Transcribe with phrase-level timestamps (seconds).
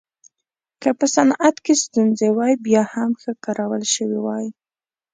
[0.81, 4.45] که په صنعت کې ستونزې وای بیا هم ښه کارول شوې وای